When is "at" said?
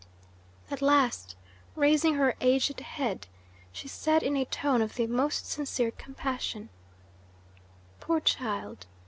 0.71-0.81